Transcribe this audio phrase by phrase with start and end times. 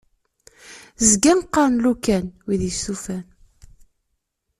[1.09, 3.25] Zgan qqaṛen "lukan", wid istufan.